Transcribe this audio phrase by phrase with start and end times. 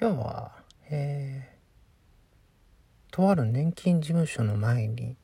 [0.00, 0.52] 今日は、
[0.90, 5.16] えー、とある年金事務所の前に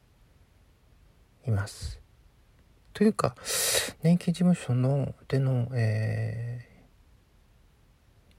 [1.47, 2.01] います。
[2.93, 3.37] というか
[4.03, 6.67] 年金事務所のでの、え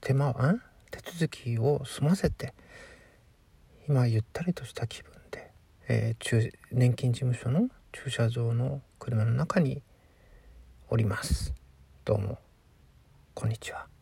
[0.02, 0.60] ー、手間ん？
[0.90, 2.52] 手続きを済ませて
[3.88, 5.50] 今ゆったりとした気分で、
[5.88, 9.80] えー、年金事務所の駐車場の車の中に
[10.90, 11.54] おります。
[12.04, 12.38] どうも
[13.32, 13.95] こんにちは。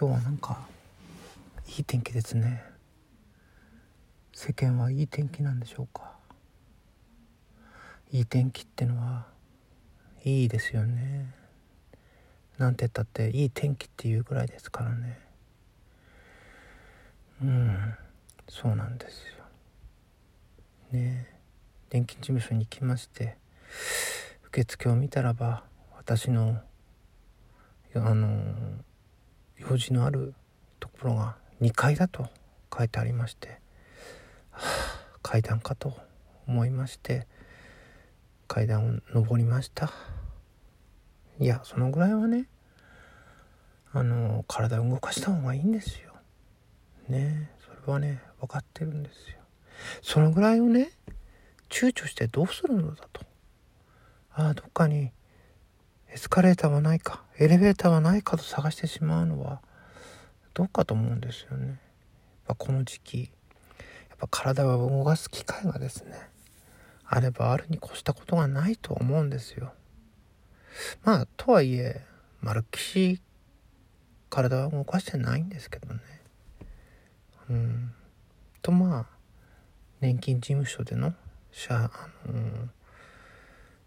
[0.00, 0.58] 今日はなんか
[1.76, 2.64] いい天気ですね。
[4.32, 6.12] 世間はいい天気なんでしょうか。
[8.10, 9.26] いい天気ってのは
[10.24, 11.34] いいですよね
[12.56, 15.20] なんて言ったっていい天気っていうぐらいですからね
[17.42, 17.94] うん
[18.48, 19.44] そうなんですよ
[20.92, 21.26] ね
[21.90, 23.36] 電気事務所に来まして
[24.46, 25.62] 受付を見たらば
[25.96, 26.58] 私の
[27.94, 28.42] あの
[29.60, 30.34] 用事のある
[30.78, 32.28] ところが2階だと
[32.76, 33.60] 書いてありまして、
[34.50, 35.94] はあ、階段かと
[36.46, 37.26] 思いまして
[38.48, 39.92] 階段を上りました。
[41.38, 42.48] いやそのぐらいはね
[43.92, 46.12] あの体を動かした方がいいんですよ。
[47.08, 49.38] ねそれはね分かってるんですよ。
[50.02, 50.90] そのぐらいをね
[51.68, 53.22] 躊躇してどうするのだと。
[54.32, 55.12] ああどっかに
[56.12, 59.60] エスカレーターはないかエレベーターはないかと探してしまうのは
[60.54, 61.76] どうかと思うんですよねやっ
[62.48, 63.30] ぱこの時期
[64.08, 66.30] やっぱ体を動かす機会がですね
[67.12, 69.72] あればあるに越したことがないと思うんですよ。
[71.02, 72.04] まあとはいえ
[72.40, 73.20] まるっきし
[74.28, 76.00] 体は動かしてないんですけどね。
[77.50, 77.92] うん。
[78.62, 79.06] とまあ
[80.00, 81.12] 年金事務所での
[81.50, 81.90] 社あ
[82.26, 82.68] の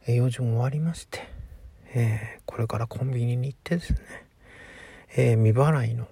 [0.05, 1.32] 栄養事も終わりまして、
[1.95, 3.99] えー、これからコンビニに行ってですね、
[5.15, 6.07] えー、未払いの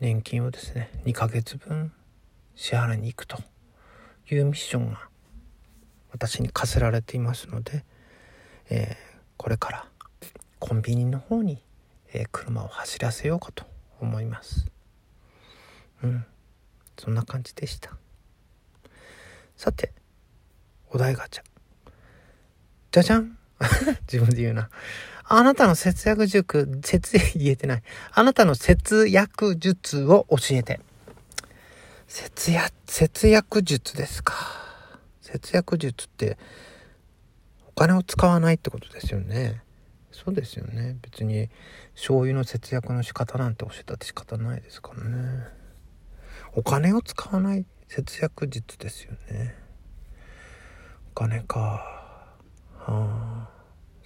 [0.00, 1.92] 年金をですね2ヶ月分
[2.54, 3.38] 支払いに行くと
[4.30, 5.08] いうミッションが
[6.10, 7.84] 私に課せられていますので、
[8.70, 9.88] えー、これから
[10.58, 11.62] コンビニの方に、
[12.12, 13.64] え、車を走らせようかと
[14.00, 14.66] 思います。
[16.02, 16.24] うん。
[16.98, 17.96] そんな感じでした。
[19.56, 19.92] さて
[20.90, 21.42] お題ガチャ。
[22.90, 23.37] じゃじゃん。
[24.10, 24.70] 自分で言うな。
[25.24, 27.82] あなたの節約塾、節、言えてない。
[28.12, 30.80] あなたの節約術を教えて。
[32.06, 34.34] 節約、節約術ですか。
[35.20, 36.38] 節約術って
[37.66, 39.62] お金を使わないってことですよね。
[40.10, 40.96] そうですよね。
[41.02, 41.50] 別に
[41.94, 45.44] 醤油の節約の仕方なんて教えたって仕方ないですからね。
[46.54, 49.54] お金を使わない節約術ですよね。
[51.12, 51.58] お金か。
[51.58, 53.37] はあ。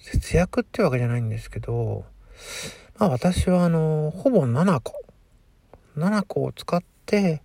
[0.03, 2.05] 節約ってわけじゃないんですけど
[2.99, 4.95] まあ私はあのほぼ7個。
[5.97, 7.43] 7個を使って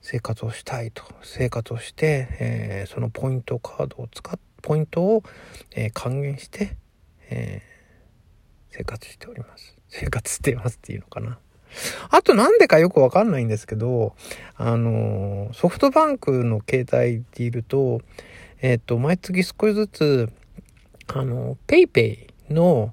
[0.00, 1.02] 生活をしたいと。
[1.22, 5.22] 生活をして、えー、そのポイントカードを使っポイントを、
[5.72, 6.76] えー、還元して、
[7.30, 9.76] えー、生活しております。
[9.88, 11.38] 生活していますっていうのかな。
[12.10, 14.14] あとなんでかよくわかんないんですけど
[14.54, 18.00] あのソフトバンクの携帯でいると
[18.60, 20.32] えっ、と毎月少しずつ
[21.08, 22.92] あのペイペイの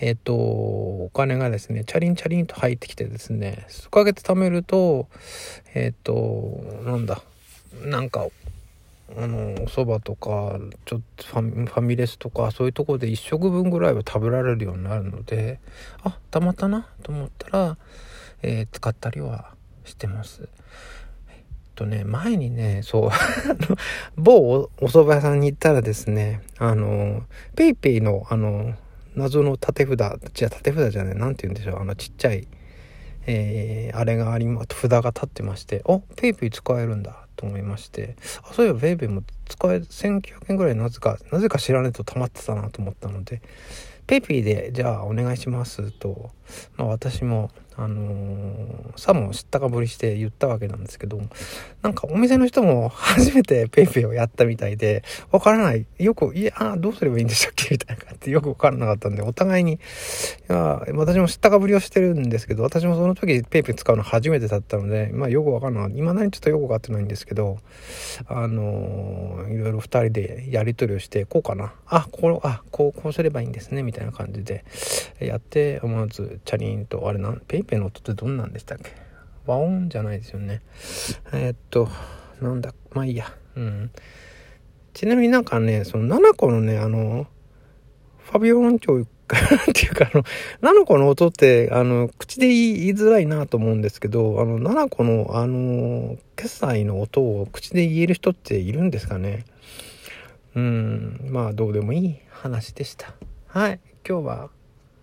[0.00, 5.08] えっ、と、お金がですね、チャリンチャリンと入ってきてですね、数ヶ月貯めると、
[5.74, 7.20] えっ、と、なんだ、
[7.82, 8.28] なんか、
[9.16, 15.58] あの、お蕎麦とか、ちょっとファミレスとか、そういうところで1食分ぐらいは食べられるようになるので、
[16.04, 17.78] あ、たまったなと思ったら、
[18.42, 19.54] えー、使ったりは
[19.84, 20.48] してます。
[21.78, 23.10] とね、前にね、そう、
[24.20, 27.22] 某お蕎麦屋さんに行ったらですね、あの、
[27.54, 28.74] ペイペイの、あの、
[29.18, 29.98] 謎の縦札
[30.32, 32.46] じゃ縦札じゃない何て言うんでしょうあのちっちゃい、
[33.26, 38.16] えー、あれがあります札が立ってましてお PayPay 使えるんだと思いまして
[38.48, 43.42] あそういえば PayPay も使え1900円ぐらいなぜかなぜか知らないと溜まってたなと思ったので
[44.06, 46.30] PayPay でじゃあお願いしますと、
[46.76, 51.20] まあ、私もあのー、さも知ったかぶりして言ったわけなんですけど、
[51.80, 55.86] なんかお店の人も 初めて PayPay をやったみたいで、わからない。
[55.98, 57.68] よく、いや、どうすればいいんでしたっけ？
[57.70, 59.78] みたいな感じでよくわからなかったんで、お互いに、い
[60.48, 65.92] や、私も知ったかぶりをしてるんですけど、私もその時 PayPay 使うの初めてだったので、まあよくわからない。
[65.92, 67.58] 未だにちょっとよくわかってないんですけど、
[68.26, 71.74] あのー、いろいろ二人でやり取りをして、こうかな。
[71.86, 73.84] あ、これ、あ、こう、こうすればいいんですね。
[73.84, 74.64] みたいな感じで、
[75.20, 78.92] やって、思わずチャリンと、あれなん、PayPay ペの音ってどんなんでしたっけ？
[79.46, 80.62] 和音じゃないですよね。
[81.32, 81.88] えー、っと、
[82.40, 83.32] なんだ、まあいいや。
[83.56, 83.90] うん。
[84.94, 87.26] ちなみになんかね、その7個のね、あの、
[88.18, 89.06] ファビオン朝っ
[89.74, 90.24] ていうか、あの、
[90.60, 99.44] ナナコの音って、あの、口で言いづらいなと思うんですけど、あの、ナナコの、あの、決済の音を口で言える人っているんですかね？
[100.56, 103.14] うん、まあ、どうでもいい話でした。
[103.46, 104.50] はい、今日は、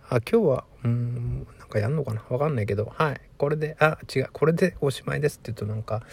[0.10, 2.24] あ、今日は、うん、なんかやんのかな？
[2.30, 6.04] わかんないけど、はい、これで、あ、違う、これでおしまいですって言うとなんか、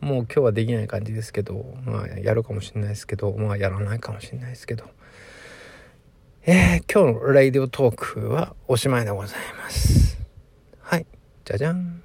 [0.00, 4.84] もう今日はできない感じですけど、まあ、やるかもしれないですけど、まあ、やらないかもしれないですけど、
[6.44, 10.18] えー、今日のラディオトークはおしまいでございます。
[10.80, 11.06] はい。
[11.44, 12.02] じゃじゃん。